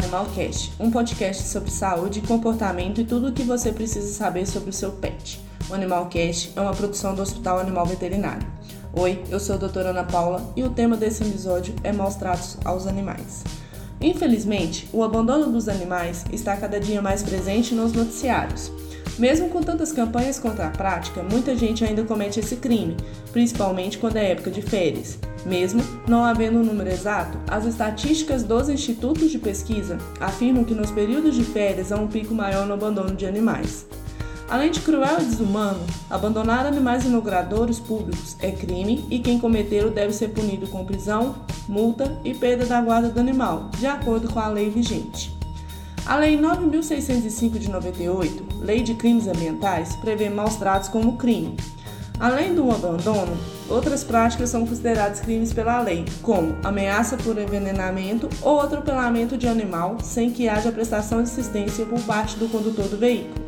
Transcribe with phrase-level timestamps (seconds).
[0.00, 4.70] Animal Cast, um podcast sobre saúde, comportamento e tudo o que você precisa saber sobre
[4.70, 5.38] o seu pet.
[5.68, 8.46] O Animal Cast é uma produção do Hospital Animal Veterinário.
[8.94, 12.56] Oi, eu sou a doutora Ana Paula e o tema desse episódio é maus tratos
[12.64, 13.44] aos animais.
[14.00, 18.72] Infelizmente, o abandono dos animais está cada dia mais presente nos noticiários.
[19.20, 22.96] Mesmo com tantas campanhas contra a prática, muita gente ainda comete esse crime,
[23.30, 25.18] principalmente quando é época de férias.
[25.44, 30.90] Mesmo não havendo um número exato, as estatísticas dos institutos de pesquisa afirmam que nos
[30.90, 33.84] períodos de férias há um pico maior no abandono de animais.
[34.48, 39.90] Além de cruel e desumano, abandonar animais em logradouros públicos é crime e quem cometê-lo
[39.90, 41.34] deve ser punido com prisão,
[41.68, 45.39] multa e perda da guarda do animal, de acordo com a lei vigente.
[46.06, 51.56] A Lei 9.605 de 98, Lei de Crimes Ambientais, prevê maus tratos como crime.
[52.18, 53.36] Além do abandono,
[53.68, 59.98] outras práticas são consideradas crimes pela lei, como ameaça por envenenamento ou atropelamento de animal
[60.02, 63.46] sem que haja prestação de assistência por parte do condutor do veículo.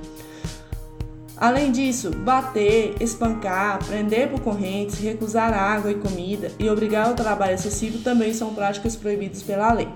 [1.37, 7.55] Além disso, bater, espancar, prender por correntes, recusar água e comida e obrigar ao trabalho
[7.55, 9.89] excessivo também são práticas proibidas pela lei.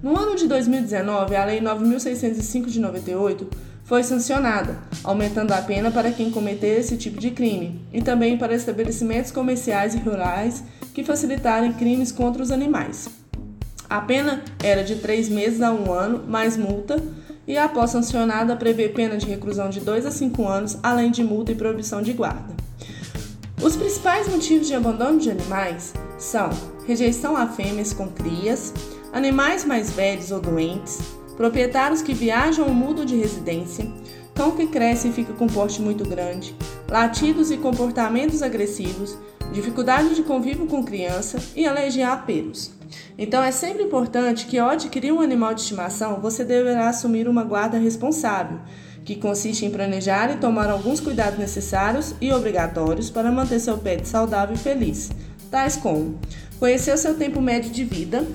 [0.00, 3.48] No ano de 2019, a Lei 9.605 de 98
[3.82, 8.54] foi sancionada, aumentando a pena para quem cometer esse tipo de crime e também para
[8.54, 10.62] estabelecimentos comerciais e rurais
[10.94, 13.08] que facilitarem crimes contra os animais.
[13.90, 17.02] A pena era de três meses a um ano, mais multa,
[17.46, 21.50] e após sancionada, prevê pena de reclusão de 2 a 5 anos, além de multa
[21.50, 22.54] e proibição de guarda.
[23.60, 26.50] Os principais motivos de abandono de animais são
[26.86, 28.72] rejeição a fêmeas com crias,
[29.12, 30.98] animais mais velhos ou doentes,
[31.36, 33.90] proprietários que viajam ou mudam de residência,
[34.34, 36.54] cão que cresce e fica com porte muito grande,
[36.88, 39.16] latidos e comportamentos agressivos,
[39.52, 42.70] dificuldade de convívio com criança e alergia a pelos.
[43.16, 47.42] Então é sempre importante que ao adquirir um animal de estimação, você deverá assumir uma
[47.42, 48.60] guarda responsável,
[49.04, 54.06] que consiste em planejar e tomar alguns cuidados necessários e obrigatórios para manter seu pet
[54.06, 55.10] saudável e feliz,
[55.50, 56.18] tais como
[56.58, 58.26] conhecer o seu tempo médio de vida,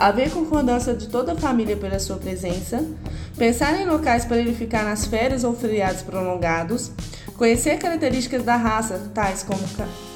[0.00, 2.82] haver concordância de toda a família pela sua presença,
[3.36, 6.90] pensar em locais para ele ficar nas férias ou feriados prolongados,
[7.36, 9.60] conhecer características da raça, tais como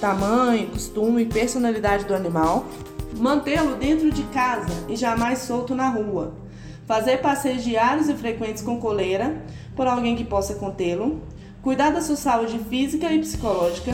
[0.01, 2.65] tamanho, costume e personalidade do animal,
[3.19, 6.33] mantê-lo dentro de casa e jamais solto na rua,
[6.87, 9.37] fazer passeios diários e frequentes com coleira
[9.77, 11.21] por alguém que possa contê-lo,
[11.61, 13.93] cuidar da sua saúde física e psicológica,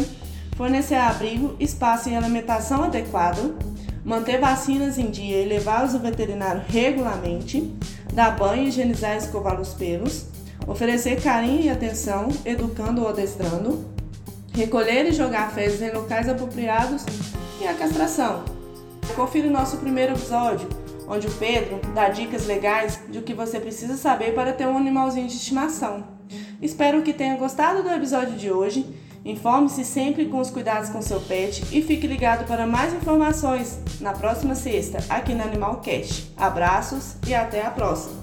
[0.56, 3.56] fornecer abrigo, espaço e alimentação adequado,
[4.05, 7.75] manter vacinas em dia e levá-los ao veterinário regularmente,
[8.12, 10.27] dar banho, higienizar e escovar os pelos,
[10.66, 13.84] oferecer carinho e atenção, educando ou adestrando,
[14.53, 17.05] recolher e jogar fezes em locais apropriados
[17.61, 18.44] e a castração.
[19.15, 20.69] Confira o nosso primeiro episódio,
[21.09, 24.77] onde o Pedro dá dicas legais de o que você precisa saber para ter um
[24.77, 26.05] animalzinho de estimação.
[26.62, 28.87] Espero que tenha gostado do episódio de hoje
[29.25, 34.12] Informe-se sempre com os cuidados com seu pet e fique ligado para mais informações na
[34.12, 36.32] próxima sexta aqui no Animal Cast.
[36.36, 38.19] Abraços e até a próxima!